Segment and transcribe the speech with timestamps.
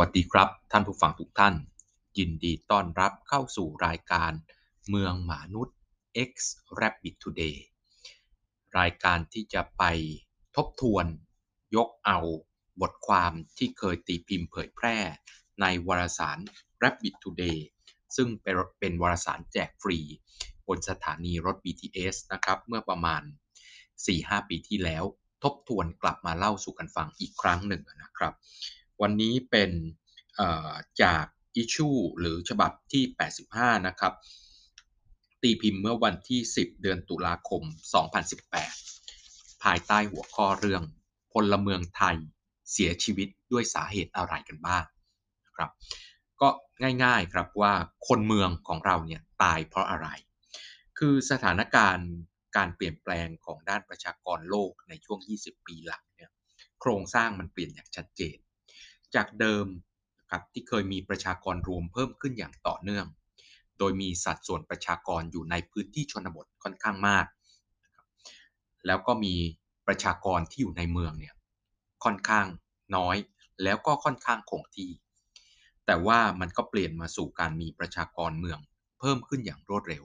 [0.00, 1.54] วัสดีครับ ท่านผู้ฟังทุกท่าน
[2.18, 4.32] ยินดีต้อนรับเข้าสู่รายการ
[4.88, 5.76] เมืองมนุษย์
[6.28, 6.32] X
[6.80, 7.56] Rabbit Today
[8.78, 9.82] รายการที่จะไป
[10.56, 11.06] ทบทวน
[11.76, 12.18] ยกเอา
[12.80, 14.96] บทความที่เคยตีพิมพ์เผยแพร่
[15.60, 16.38] ในวารสาร
[16.82, 17.58] Rabbit Today
[18.16, 18.28] ซึ่ง
[18.80, 19.98] เป็นวารสารแจกฟรี
[20.66, 23.22] บนสถานีรถ BTS นะครับเมื่อประมาณ
[23.86, 25.04] 4-5 ปีที่แล้ว
[25.42, 28.34] ทบทวนกลับมาเล่าสู่กันฟังอีกครั้งหนึ่งนะครับ
[29.02, 29.70] วันนี้เป็น
[31.02, 31.24] จาก
[31.56, 31.88] อิชู
[32.18, 33.04] หรือฉบับที่
[33.44, 34.14] 85 นะครับ
[35.42, 37.62] ตีพิมพ์เมื่อวันที่ 10 เดือนตุลาคม
[38.82, 40.82] 2018 ภายใต้หัวข้อเรื่อง
[41.32, 42.16] พลเมืองไทย
[42.72, 44.84] เสียชีวิตด้วยสาเหตุอะไรกันบ้าง
[45.46, 45.70] นะครับ
[46.40, 46.48] ก็
[47.04, 47.72] ง่ายๆครับว่า
[48.08, 50.08] คนเมืองของเราเนี่ยตายเพราะอะไร
[50.98, 52.10] คือสถานการณ์
[52.56, 56.30] การเปลี่ยนแปลงของด้านประชากรโลกในช่วง 20 ปีหลังเนี่ย
[56.80, 58.36] โครงสร้างมันเปลี่ยนอย่างชัดเจน
[59.16, 59.66] จากเดิม
[60.30, 63.06] ครับที่เคยมีประชากรรวมเพิ่มขึ้นอย่างต่อเนื่อง
[63.78, 67.26] โดยมีสัดส่วนประชากรอยู่ในพื้นที่ชนบทค่อนข้างมาก
[68.86, 69.34] แล้วก็มี
[69.86, 71.34] ประชากรที่อยู่ในเมืองเนี่ย
[72.04, 72.46] ค่อนข้าง
[72.96, 73.16] น้อย
[73.62, 74.90] แล้วก็ค่อนข้างคงที่
[75.86, 78.58] แต่ว่ามันก็เปลี่ยนมาสู่การมีประชากรเมือง
[78.98, 80.04] เพิ่มขึ้นอย่างรวดเร็ว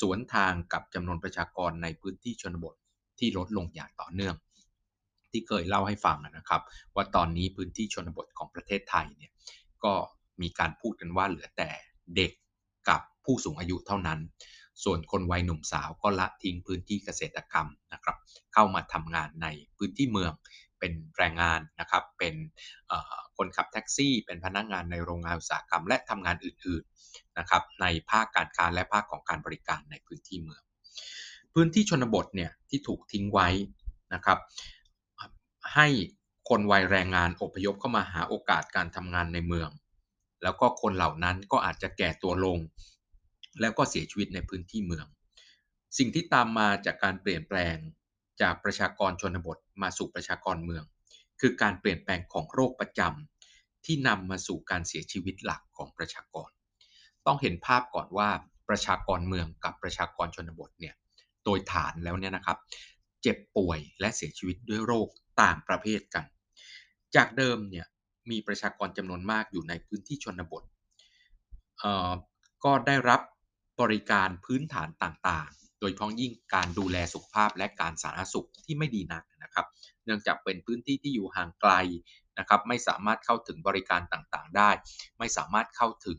[0.00, 2.74] สวนทางกับจำนวนประชากรในพื้นที่ชนบท
[3.18, 4.34] ที่ลดลงอย่างต่อเนื่อง
[5.32, 6.62] ที่เคยเล่าให้ฟังนะครับ
[6.94, 9.32] ว่าตอนนี้พื้นที่ชนบทของประเทศไทยเนี่ย
[9.84, 9.94] ก็
[10.42, 11.70] มีการพูดกันว่าเหลือแต่
[12.16, 12.32] เด็ก
[12.88, 14.20] กับผู้สูงอายุเท่านั้น
[14.84, 18.16] ส่วนคนวัยหนุ่มสาวก็ละทิ้งพื้นที่เกษตรกรรมนะครับ
[18.54, 19.46] เข้ามาทำงานใน
[19.78, 20.32] พื้นที่เมือง
[20.78, 22.34] เป็นแรงงานนะครับ เป็น
[23.36, 30.62] คนขับแท็กซี่ เป็นพนักงงานในโรงงานอุตสาหกรรม และทำงานอื่นๆนะครับในภาคการค้าและภาคของการบริการในพื้นที่เมือง
[31.54, 33.48] พื้นที่ชนบทเนี่ยที่ถูกทิ้งไว้
[34.14, 34.38] นะครับ
[35.74, 35.86] ให้
[36.48, 39.70] คนวัยแรงงานอพยพเข้ามาหาโอกาสการทำงานในเมือง
[40.42, 42.58] แล้วก็คนเหล่านั้นก็อาจจะแก่ตัวลง
[43.60, 45.06] แล้วก็เสียชีวิตในพื้นที่เมือง
[45.98, 47.76] สิ่งที่ตามมาจากการเปลี่ยนแปลง
[48.42, 50.84] จากประชากรชนบทมาสู่ประชากรเมือง
[51.40, 56.50] คือการเปลี่ยนแปลงของโรคประจำที่นำมาสู่การเสียชีวิตหลักของประชากร
[57.26, 58.28] ต้องเห็นภาพก่อนว่า
[58.68, 60.94] ประชากรเมืองกับประชากรชนบทเนี่ย
[61.44, 62.58] โดยฐานแล้วเนี่ยนะครับ
[63.22, 65.08] เจ็บป่วยและเสียชีวิตด้วยโรค
[65.42, 66.24] ต่างประเภทกัน
[67.16, 67.86] จากเดิมเนี่ย
[68.30, 70.62] มีประชากรจำนวนมากอยู่ในพื้นที่ชนบท
[72.64, 73.20] ก็ได้รับ
[73.80, 79.66] บริการพื้นฐานต่างๆ โดยพ้องยิ่งการดูแลสุขภาพและการสาธารณสุขที่ไม่ดีนักนะครับ
[80.04, 81.72] เนื่องจากเป็นพื้นที่ที่อยู่ห่างไกล
[82.38, 84.70] นะครับ ไม่สามารถเข้าถึงบริการต่างๆ ได้
[85.18, 86.18] ไม่สามารถเข้าถึง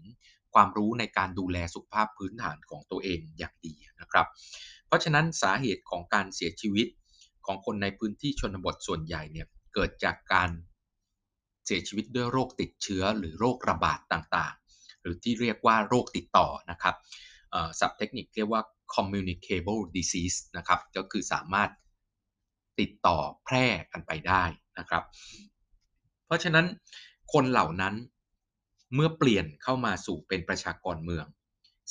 [0.54, 4.28] ความรู้ในการดูแลสุขภาพพื้นฐานของตัวเองอย่างดีนะครับ
[4.88, 6.88] เพราะฉะนั้นสาเหตุของการเสียชีวิต
[7.46, 10.50] ของคนในพื้นที่ชนบทส่วนใหญ่เนี่ยเกิดจากการ
[11.66, 16.96] เสียชีวิตด้วยโรคติดเชื้อหรือโรคระบาดต่างๆ หรือที่เรียกว่าโรคติดต่อนะครับ
[17.80, 18.62] ศัพท์เทคนิคเรียกว่า
[18.96, 21.70] communicable disease นะครับ ก็คือสามารถ
[22.80, 24.44] ติดต่อแพร่กันไปได้
[24.80, 25.04] นะครับ
[26.26, 26.66] เพราะฉะนั้น
[27.34, 27.96] คนเหล่านั้น
[28.96, 31.26] เมื่อเปลี่ยนเข้ามาสู่เป็นประชากรเมือง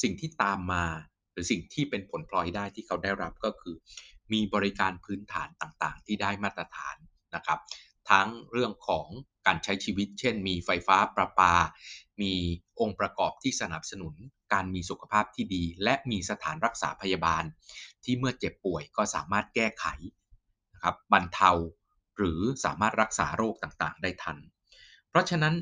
[0.03, 0.85] สิ่งที่ตามมา
[1.33, 3.75] หรือสิ่งที่เป็นผลพลอยได้ที่เขาได้รับก็คือ
[4.33, 6.97] มีบริการพื้นฐานต่างๆ ที่ได้มาตรฐาน
[7.35, 7.61] นะครับ
[8.11, 9.07] ทั้งเรื่องของ
[9.47, 11.55] การใช้ชีวิต เช่น มีไฟฟ้าประปา
[12.23, 12.33] มี
[12.81, 14.15] องค์ประกอบที่สนับสนุน
[14.53, 17.45] การมีสุขภาพที่ดี และมีสถานรักษาพยาบาล
[18.05, 19.87] ที่เมื่อเจ็บป่วยก็สามารถแก้ไข
[20.75, 21.51] นะครับบรรเทา
[22.17, 24.39] หรือสามารถรักษาโรคต่างๆ ได้ทัน
[25.09, 25.55] เพราะฉะนั้น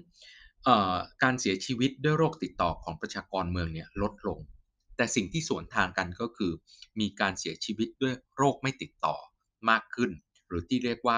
[1.22, 4.38] การเสียชีวิตด้วยโรคติดต่อของประชากรเมืองเนี่ยลดลง
[5.00, 6.52] แต่สิ่งที่สวนทางกันก็คือ
[7.00, 9.16] มีการเสียชีวิตด้วยโรคไม่ติดต่อ
[9.70, 10.10] มากขึ้น
[10.48, 11.16] หรือที่เรียกว่า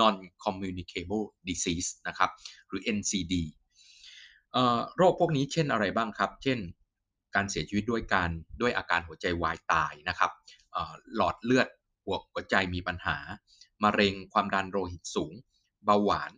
[0.00, 2.30] non communicable disease นะครับ
[2.68, 3.34] หรือ NCD
[4.96, 6.58] โรคพวกนี้เช่นอะไรบ้างครับ เช่น
[7.34, 8.30] การเสียชีวิตด้วยการ
[8.60, 10.30] ด้วยอาการหัวใจวายตายนะครับ
[11.16, 11.68] หลอดเลือด
[12.04, 13.16] หัวหัวใจมีปัญหา
[13.84, 15.32] มะเร็งความดันโลหิตสูง
[15.84, 16.32] เบาหวาน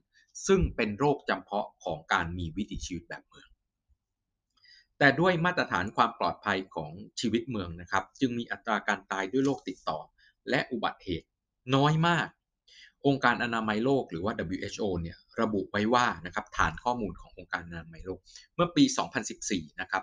[0.47, 3.49] ซึ่งเป็นโรคจำเพาะของการมีวิถีชีวิตแบบเมือง
[5.03, 9.99] แต่ด้วยมาตรฐานความปลอดภัยของชีวิตเมืองนะครับ จึงมีอัตราการตายด้วยโรคติดต่อ
[10.51, 11.27] และอุบัติเหตุ
[11.75, 12.29] น้อยมาก
[13.07, 18.21] องค์การอนามัยโลกหรือว่า WHO เนี่ยระบุไว้ว่านะครับฐานข้อมูลขององค์การอนามัยโลก
[18.55, 18.85] เมื่อปี
[19.33, 20.03] 2014 นะครับ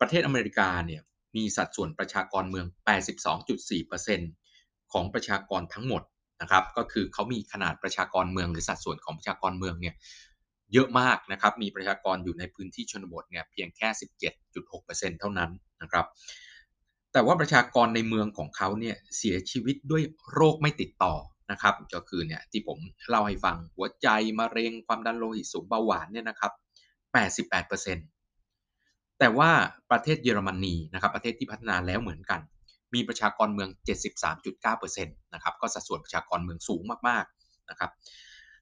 [0.00, 1.02] ประเทศอเมริกาเนี่ย
[1.36, 2.66] มีสัดส่วนประชากรเมือง
[4.18, 6.02] 82.4%ของประชากรทั้งหมด
[6.42, 9.94] นะครับก็คือเขามีขนาดประชากรเมืองหรือสัดส่วนของประชากรเมืองเนี่ย
[10.72, 13.88] เยอะมากนะครับ มีประชากรอยู่ในพื้นที่ชนบทเนี่ยเพียงแค่
[14.54, 15.50] 17.6%เท่านั้น
[15.82, 16.06] นะครับ
[17.12, 21.14] แต่ว่าประชากรในเมืองของเขาเนี่ยเสียชีวิตด้วยโรคไม่ติดต่อ
[21.50, 22.78] นะครับ ก็คือเนี่ยที่ผม
[23.08, 26.52] เล่าให้ฟังหัวใจมะเร็งความดันโลหิตสูงเบาหวานเนี่ยนะครับ
[28.26, 29.50] 88%แต่ว่า
[29.90, 32.40] ประเทศเยอรมนีนะครับ ประเทศที่พัฒนาแล้วเหมือนกัน
[32.94, 33.70] มีประชากรเมือง
[34.32, 37.90] 73.9%นะครับ ก็สัดส่วนประชากรเมืองสูงมากๆนะครับ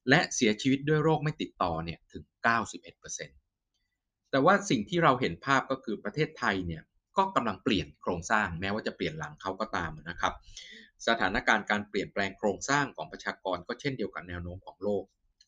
[0.08, 2.24] และเสียชีวิตด้วยโรคไม่ติดต่อเนี่ยถึง
[3.46, 6.82] 91%แต่ว่าสิ่งที่เราเห็นภาพก็คือประเทศไทยเนี่ย
[7.16, 10.32] ก็กำลังเปลี่ยนโครงสร้างแม้ว่าจะเปลี่ยนหลังเขาก็ตามนะครับ
[11.08, 15.04] สถานการณ์การเปลี่ยนแปลงโครงสร้างของประชากรก็เช่นเดียวกับแนวโน้มของโลก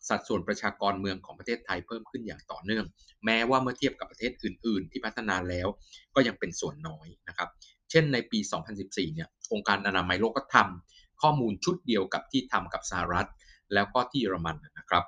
[0.09, 2.85] สัดส่วนประชากรเมืองของประเทศไทยเพิ่มขึ้นอย่างต่อเนื่อง
[3.25, 5.69] แม้ว่าเมื่อเทียบกับประเทศอื่น ๆ ที่พัฒนาแล้ว
[6.15, 7.49] ก็ยังเป็นส่วนน้อยนะครับ
[7.91, 8.39] เช่นในปี
[8.77, 13.29] 2014 เนี่ยองค์การอนามัยโลกก็ทำ ข้อมูลชุดเดียวกับที่ทำกับสหรัฐ
[13.75, 15.05] แล้วก็ที่เยอรมันนะครับ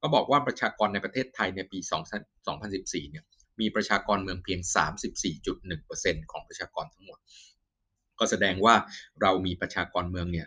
[0.00, 1.78] ก็บอกว่าประชากรในประเทศไทยในปี
[2.44, 3.24] 2014 เนี่ย
[3.60, 4.60] มีประชากรเมืองเพียง
[5.46, 7.18] 34.1%ของประชากรทั้งหมด
[8.18, 8.74] ก็แสดงว่า
[9.22, 10.46] เรามีประชากรเมืองเนี่ย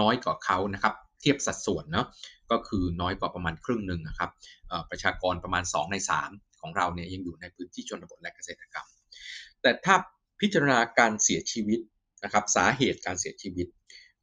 [0.00, 2.06] น้อยกว่าเขานะครับ เทียบสัดส่วนเนาะ
[2.50, 4.30] ก็คือน้อยกว่าประมาณครึ่งหนึ่งนะครับ
[4.90, 5.96] ประชากรประมาณ 2 ใน
[6.28, 8.86] 3 ของเราเนี่ยยังอยู่ในพื้นที่ชนบทและเกษตรกรรม
[9.62, 9.94] แต่ถ้า
[10.40, 11.80] พิจารณาการเสียชีวิต
[12.24, 13.66] นะครับสาเหตุการเสียชีวิต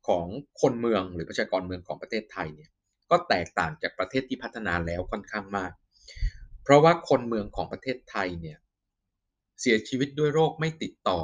[0.08, 0.26] ของ
[0.62, 2.72] คนเมืองหรือประชากรเมืองของประเทศไทยเนี่ย
[3.10, 5.72] ก็แตกต่างจากประเทศที่พัฒนาแล้วค่อนข้างมาก
[6.64, 8.58] เพราะว่าคนเมืองของประเทศไทยเนี่ย
[9.62, 11.20] เสียชีวิตด้วยโรคไม่ติดต่อ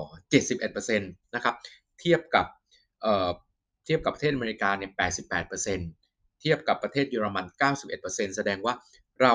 [0.65, 1.55] 71%นะครับ
[1.99, 2.45] เทียบกับ
[3.01, 4.91] เเทียบกับประเทศอเมริกาเนี่ย
[5.65, 7.45] 88%เทียบกับประเทศเยอรมัน
[7.91, 8.73] 91%แสดงว่า
[9.21, 9.33] เรา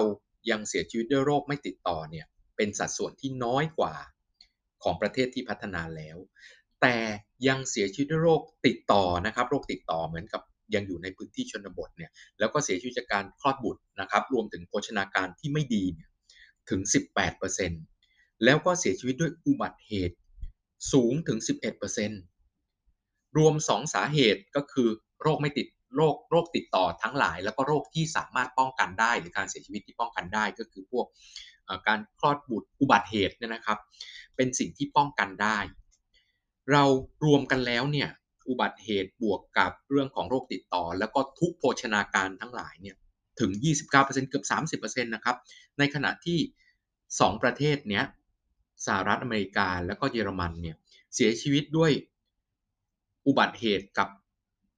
[0.50, 2.26] ยังเสียชีวิตด้วยโรคไม่ติดต่อเนี่ย
[2.56, 3.94] เป็นสัดส่วนที่น้อยกว่า
[4.82, 6.16] ของประเทศที่พัฒนาแล้ว
[6.82, 6.96] แต่
[7.48, 10.42] ยังเสียชีวิตด้วยโรคติดต่อนะครับโรคติดต่อเหมือนกับ
[10.74, 16.08] ยังอยู่ในพื้นที่ชนบทเนี่ยแล้วก็เสียชีวิตจากการคลอดบุตรนะครับรวมถึงโภชนาการที่ไม่ดีเนี่ย
[16.70, 16.80] ถึง
[17.62, 20.16] 18%แล้วก็เสียชีวิตด้วยอุบัติเหตุ
[20.92, 21.38] สูงถึง
[22.58, 24.88] 11%รวม 2 สาเหตุก็คือ
[25.22, 31.06] โรคไม่ติดโรคโรคติดต่อทั้งหลาย แล้วก็โรคที่สามารถป้องกันได้ หรือการเสียชีวิตที่ป้องกันได้ก็คือพวก
[31.88, 33.78] การคลอดบุตรอุบัติเหตุเนี่ยนะครับ
[34.36, 35.58] เป็นสิ่งที่ป้องกันได้
[36.72, 36.84] เรา
[37.24, 38.08] รวมกันแล้วเนี่ย
[38.48, 42.96] อุบัติเหตุบวกกับเรื่องของโรคติดต่อ แล้วก็ทุกโภชนาการทั้งหลายเนี่ย
[43.40, 43.50] ถึง
[43.92, 45.36] 29%เกือบ 30%นะครับ
[45.78, 46.38] ในขณะที่
[46.90, 48.04] 2 ประเทศเนี้ย
[48.86, 50.76] สหรัฐอเมริกาแล้วก็เยอรมันเนี่ย
[51.14, 51.92] เสียชีวิตด้วย
[53.26, 54.08] อุบัติเหตุกับ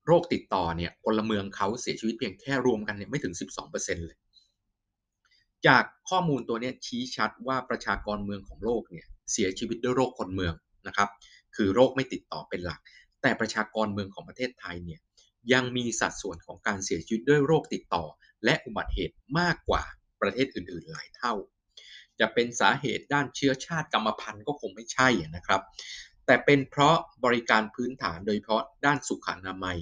[0.07, 3.35] โรคติดต่อเนี่ยพลเมืองเขาเสียชีวิตเพียงแค่รวมกันเนี่ยไม่ถึง
[3.71, 4.19] 12%เลย
[5.67, 10.55] จากข้อมูลตัวนี้ชี้ชัดว่าประชากรเมืองของโลกเนี่ยเสียชีวิตด้วยโรคคนเมือง
[10.87, 11.09] นะครับ
[11.57, 12.81] คือโรคไม่ติดต่อเป็นหลัก
[13.23, 15.01] แต่ประชากรเมืองของประเทศไทยเนี่ย
[15.53, 18.05] ยังมีสัดส่วนของการเสียชีวิตด้วยโรคติดต่อ
[18.45, 19.83] และอุบัติเหตุมากกว่า
[20.21, 21.35] ประเทศอื่นๆ หลายเท่า
[22.21, 25.63] จะเป็นสาเหตุด้านเชื้อชาติกรรมพันธุ์ก็คงไม่ใช่นะครับ
[26.27, 29.79] แต่เป็นเพราะบริการพื้นฐานโดยเฉพาะด้านสุขอนามัย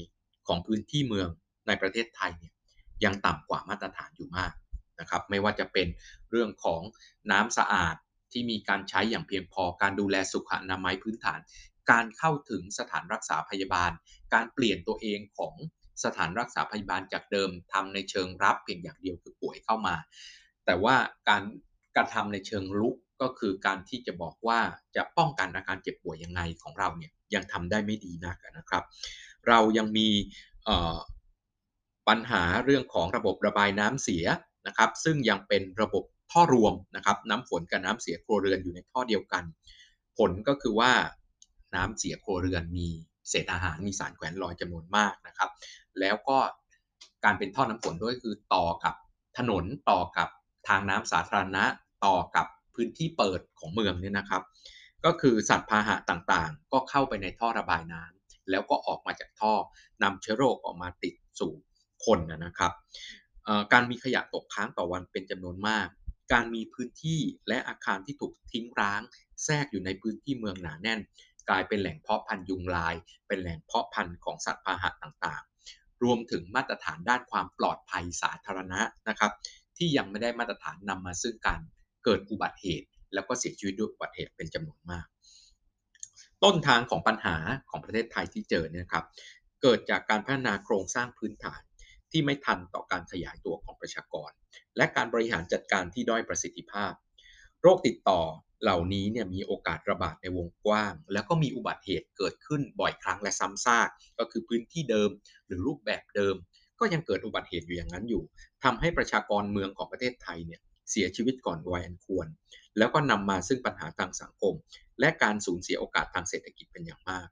[0.46, 1.28] ของพื้นที่เมือง
[1.66, 2.54] ในประเทศไทยเนี่ย
[3.04, 4.52] ยังต่ำกว่ามาตรฐานอยู่มาก
[5.00, 5.86] นะครับ ไม่ว่าจะเป็น
[6.30, 6.82] เรื่องของ
[7.30, 7.96] น้ำสะอาด
[8.32, 11.40] ที่มีการใช้อย่างเพียงพอ การดูแลสุขอนามัยพื้นฐาน
[11.90, 13.90] การเข้าถึงสถานรักษาพยาบาล
[14.34, 15.54] การเปลี่ยนตัวเองของ
[16.04, 19.94] สถานรักษาพยาบาลจากเดิมทำในเชิงรับเพียงอย่างเดียวคือป่วยเข้ามา
[20.66, 20.96] แต่ว่า
[21.28, 21.42] การ
[21.96, 24.60] การทำในเชิงลุกก็คือการที่จะบอกว่า
[24.96, 28.84] จะป้องกันอาการเจ็บป่วยยังไงของเราเนี่ยยังทำได้ไม่ดีนักนะครับ
[29.48, 30.08] เรายังมี
[32.08, 34.24] ปัญหาเรื่องของระบบระบายน้ำเสีย
[34.66, 39.44] นะครับ ซึ่งยังเป็นระบบ ท่อรวมนะครับน้ำฝนกับน้ำเสียครัวเรือนอยู่ในท่อเดียวกัน
[40.18, 40.92] ผลก็คือว่า
[41.74, 42.88] น้ำเสียครัวเรือนมี
[43.28, 45.50] เศษอาหารมีสารแขวนลอยจำนวนมากนะครับ
[46.00, 46.38] แล้วก็
[47.24, 48.94] การเป็นท่อน้ำฝนด้วยคือต่อกับ
[49.38, 50.28] ถนนต่อกับ
[50.68, 51.64] ทางน้ำสาธารณะ
[52.06, 54.42] ต่อกับพื้นที่เปิดของเมืองเนี่ยนะครับ
[55.04, 59.52] ก็คือสัตว์พาหะต่างๆ ก็เข้าไปในท่อระบายน้ำแล้วก็ออกมาจากท่อ
[60.02, 61.52] นำเชื้อโรคออกมาติดสู่
[62.04, 62.72] คนนะครับ
[63.72, 65.88] การมีขยะตกค้างต่อวันเป็นจำนวนมาก
[66.32, 69.00] การมีพื้นที่และอาคารที่ถูกทิ้งร้าง
[69.44, 71.00] แทรกอยู่ในพื้นที่เมืองหนาแน่น
[71.48, 72.94] กลายเป็นแหล่งเพาะพันธุ์ยุงลาย
[73.28, 79.32] เป็นแหล่งเพาะพันธุ์ของสัตว์พาหะต่างๆ รวมถึงมาตรฐานด้านความปลอดภัยสาธารณะนะครับ
[79.76, 81.60] ที่ยังไม่ได้มาตรฐานนำมาซึ่งการ
[82.04, 85.06] เกิดอุบัติเหตุ แล้วก็เสียชีวิตด้วยอุบัติเหตุเป็นจำนวนมาก
[86.44, 87.36] ต้นทางของปัญหา
[87.70, 89.04] ของประเทศไทยที่เจอเนี่ยครับ
[89.62, 91.60] เกิดจากการพัฒนาโครงสร้างพื้นฐาน
[92.12, 94.30] ที่ไม่ทันต่อการขยายตัวของประชากร
[94.76, 96.92] และการบริหารจัดการที่ด้อยประสิทธิภาพ
[97.62, 98.20] โรคติดต่อ
[98.62, 105.10] เหล่านี้เนี่ยมีโอกาสระบาดในวงกว้าง แล้วก็มีอุบัติเหตุเกิดขึ้นบ่อยครั้งและซ้ำซาก ก็คือพื้นที่เดิม
[105.46, 106.34] หรือรูปแบบเดิม
[106.80, 108.22] ก็ยังเกิดอุบัติเหตุอยู่อย่างนั้นอยู่
[108.64, 110.60] ทำให้ประชากรเมืองของประเทศไทยเนี่ย
[110.90, 112.26] เสียชีวิตก่อนวัยอันควร
[112.78, 114.54] แล้วก็นำมาซึ่งปัญหาทางสังคม
[115.00, 117.28] และการสูญเสียโอกาสทางเศรษฐกิจเป็นอย่างมาก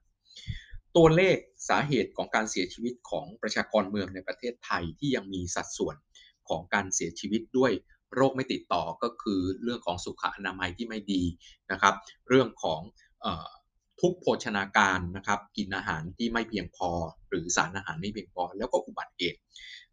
[0.95, 1.37] ตัวเลข
[1.69, 5.95] สาเหตุของการเสียชีวิตของประชากรเมืองในประเทศไทยที่ยังมีสัดส่วน
[6.49, 7.71] ของการเสียชีวิตด้วย
[8.15, 11.23] โรคไม่ติดต่อก็คือเรื่องของสุขอนามัยที่ไม่ดี
[11.71, 11.93] นะครับ
[12.29, 12.81] เรื่องของ
[14.01, 16.89] ทุกโภชนาการนะครับ กินอาหารที่ไม่เพียงพอ
[17.29, 19.39] หรือสารอาหารไม่เพียงพอ แล้วก็อุบัติเหตุ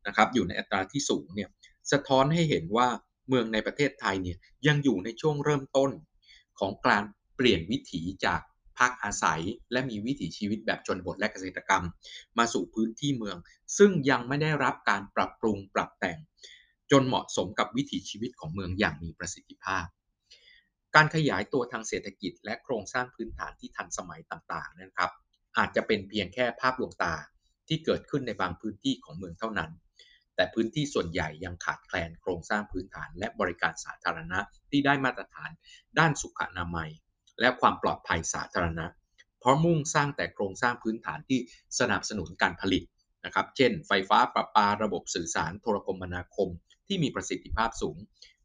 [0.06, 1.48] นะครับ อยู่ในอัตราที่สูงเนี่ย
[1.92, 2.88] สะท้อนให้เห็นว่า
[3.28, 5.90] เมืองในประเทศไทยเนี่ยยังอยู่ในช่วงเริ่มต้น
[6.60, 7.04] ของการ
[7.36, 8.40] เปลี่ยนวิถีจาก
[8.78, 11.84] พักอาศัย และมีวิถีชีวิตแบบชนบทและเกษตรกรรม
[12.38, 13.36] มาสู่พื้นที่เมือง
[13.78, 16.18] ซึ่งยังไม่ได้รับการปรับปรุงปรับแต่ง
[16.90, 19.86] จนเหมาะสมกับวิถีชีวิตของเมืองอย่างมีประสิทธิภาพ
[20.94, 25.10] การขยายตัวทางเศรษฐกิจ และโครงสร้างพื้นฐานที่ทันสมัยต่างๆนะครับ
[25.58, 27.14] อาจจะเป็นเพียงแค่ภาพลวงตา
[27.68, 29.70] ที่เกิดขึ้นในบางพื้นที่ของเมืองเท่านั้น
[30.36, 34.38] แต่พื้นที่ส่วนใหญ่ยังขาดแคลนโครงสร้างพื้นฐาน และบริการสาธารณะ
[34.70, 35.50] ที่ได้มาตรฐาน
[35.98, 36.90] ด้านสุขอนามัย
[37.40, 38.86] และความปลอดภัยสาธารณะ
[39.40, 41.38] เพราะมุ่งสร้างแต่โครงสร้างพื้นฐานที่
[41.78, 42.82] สนับสนุนการผลิต
[43.24, 46.48] นะครับ เช่น ไฟฟ้าประปาระบบสื่อสารโทรคมนาคม
[46.86, 47.96] ที่มีประสิทธิภาพสูง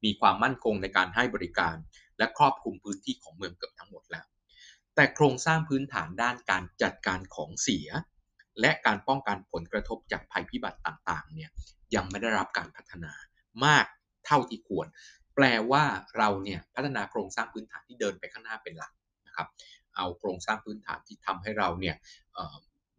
[0.04, 1.76] มีความมั่นคงในการให้บริการ
[2.18, 4.26] และครอบคลุมพื้นที่ของเมืองเกือบทั้งหมดแล้ว
[4.96, 7.88] แต่โครงสร้างพื้นฐานด้านการจัดการของเสีย
[8.62, 11.52] และการป้องกันผลกระทบจากภัยพิบัติต่างๆเนี่ย
[11.96, 13.14] ยังไม่ได้รับการพัฒนา
[13.66, 13.86] มาก
[14.26, 14.88] เท่าที่ควร
[15.38, 15.84] แปลว่า
[16.18, 18.92] เราเนี่ยพัฒนาโครงสร้างพื้นฐานที่เดินไปข้างหน้าเป็นหลัก
[19.28, 19.48] นะครับ
[19.96, 21.96] เอาโครงสร้างพื้นฐานที่ทำให้เราเนี่ย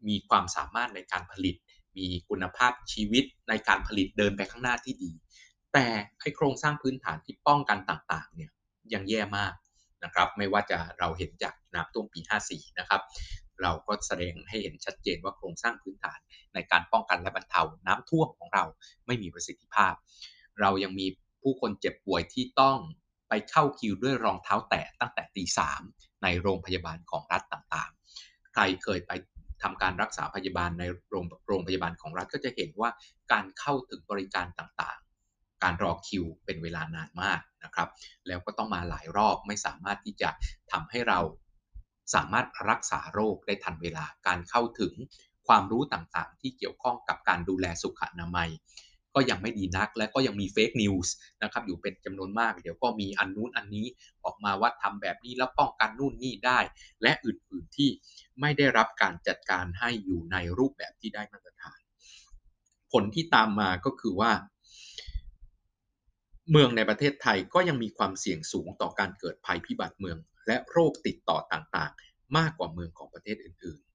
[0.09, 1.57] มีความสามารถในการผลิต
[1.99, 5.13] มีคุณภาพชีวิตในการผลิตเดินไปข้างหน้าที่ดี
[5.73, 5.87] แต่
[6.21, 8.51] ให้โครงสร้างพื้นฐานที่ป้องกันต่างๆเนี่ย
[8.93, 9.53] ยังแย่มาก
[10.05, 13.03] นะครับไม่ว่าจะเราเห็นจากน้ำท่วมปี 54 นะครับ
[13.63, 16.19] เราก็แสดงให้เห็นชัดเจนว่าโครงสร้างพื้นฐาน
[16.55, 18.65] ในการป้องกันและบรรเทาน้ำท่วมของเรา
[19.07, 19.95] ไม่มีประสิทธิภาพ
[20.61, 21.07] เรายังมี
[21.43, 22.79] ผู้คนเจ็บป่วยที่ต้อง
[23.29, 25.83] ไปเข้าคิวด้วยรองเท้าแตะตั้งแต่ตีสาม
[26.23, 29.13] ในโรงพยาบาลของรัฐต่างๆ ใครเคยไป
[29.63, 32.91] ทำการรักษาพยาบาลในโรงโรงพยาบาลของรัฐก็จะเห็นว่า
[33.33, 37.89] การเข้าถึงบริการต่างๆ การรอคิวเป็นเวลานานมากนะครับ
[38.27, 40.31] แล้วก็ต้องมาหลายรอบไม่สามารถที่จะ
[40.73, 41.21] ทำให้เรา
[42.15, 44.95] สามารถรักษาโรคได้ทันเวลาการเข้าถึง
[45.49, 48.51] ความรู้ต่างๆ ที่เกี่ยวข้องกับการดูแลสุขอนามัย
[49.15, 53.87] ก็ยังไม่ดีนัก และก็ยังมีเฟกนิวส์นะครับอยู่เป็นจำนวนมาก เดี๋ยวก็มีอันนู้นอันนี้
[54.25, 56.59] ออกมาว่าทำแบบนี้แล้วป้องกันนู่นนี่ได้
[57.03, 57.91] และอื่นๆที่
[58.41, 61.81] ไม่ได้รับการจัดการให้อยู่ในรูปแบบที่ได้มาตรฐาน
[62.93, 64.33] ผลที่ตามมาก็คือว่า
[66.51, 73.88] เมืองในประเทศไทยก็ยังมีความเสี่ยงสูงต่อการเกิดภัยพิบัติเมือง และโรคติดต่อต่างๆ มากกว่าเมืองของประเทศอื่นๆ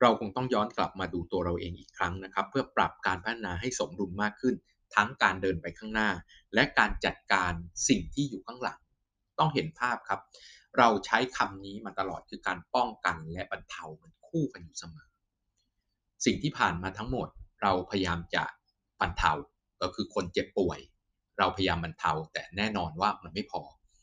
[0.00, 4.54] เราคงต้องย้อนกลับมาดูตัวเราเองอีกครั้งนะครับ เพื่อปรับการพัฒนาให้สมดุลมากขึ้น
[4.94, 6.10] ทั้งการเดินไปข้างหน้า
[6.54, 7.52] และการจัดการ
[7.88, 8.80] สิ่งที่อยู่ข้างหลัง
[9.38, 10.20] ต้องเห็นภาพครับ
[10.78, 15.08] เราใช้คำนี้มาตลอดคือการป้องกันและบรรเทาเหมันคู่กันอยู่เสมอ
[16.24, 17.28] สิ่งที่ผ่านมาทั้งหมด
[17.62, 18.44] เราพยายามจะ
[19.00, 19.32] บรรเทา
[19.80, 20.78] ก็คือคนเจ็บป่วย
[21.38, 23.62] เราพยายามบรรเทาแต่แน่นอนว่ามันไม่พอ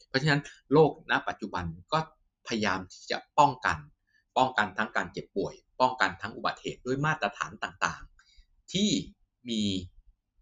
[0.10, 0.42] เพราะฉะนั้น
[0.74, 2.00] โลกณปัจจุบันก็
[2.48, 3.78] พยายามที่จะป้องกัน
[4.38, 8.90] ป้องกันทั้งการเจ็บป่วย ป้องกันทั้งอุบัติเหตุด้วยมาตรฐานต่างๆ ที่
[9.50, 9.64] มี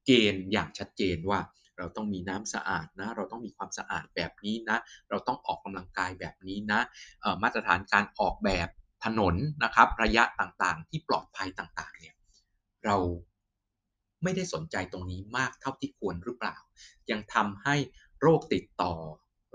[0.05, 1.39] เกณฑ์อย่างชัดเจนว่า
[1.77, 4.77] เราต้องมีน้ำสะอาดนะ เราต้องมีความสะอาดแบบนี้นะ
[5.09, 6.81] เราต้องออกกำลังกายแบบนี้นะ
[7.43, 8.67] มาตรฐานการออกแบบ
[9.05, 12.15] ถนนนะครับ ระยะต่างๆ ที่ปลอดภัยต่างๆ เนี่ย
[12.85, 12.97] เรา
[14.23, 16.57] ไม่ได้สนใจตรงนี้มากเท่าที่ควรหรือเปล่า
[17.11, 17.75] ยังทำให้
[18.21, 18.93] โรคติดต่อ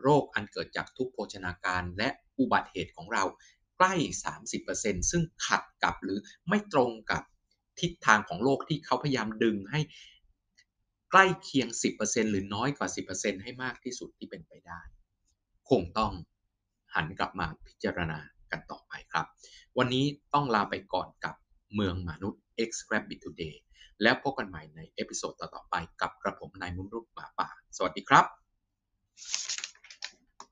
[0.02, 2.08] โรคอันเกิดจากทุกโภชนาการและ
[2.38, 3.24] อุบัติเหตุของเรา
[3.78, 3.94] ใกล้
[4.52, 6.18] 30%ซึ่งขัดกับหรือ
[6.48, 7.22] ไม่ตรงกับ
[7.80, 9.80] ทิศทางของโลกที่เขาพยายามดึงให้
[11.10, 11.68] ใกล้เคียง
[12.00, 14.80] 10%หรือน้อยกว่า 10%ให้มากที่สุดที่เป็นไปได้
[15.70, 16.12] คงต้อง
[16.94, 18.18] หันกลับมาพิจารณา
[18.50, 19.26] กันต่อไปครับ
[19.78, 20.04] วันนี้
[20.34, 21.34] ต้องลาไปก่อนกับ
[21.74, 23.56] เมืองมนุษย์ X Rabbit Today
[24.02, 29.57] แล้วพบกันใหม่ในเอพิโซดต่อๆไปกับกระผมนายมุนรุปป่าป่า สวัสดีครับ